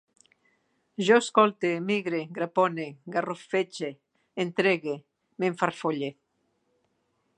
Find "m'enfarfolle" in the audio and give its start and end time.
5.45-6.11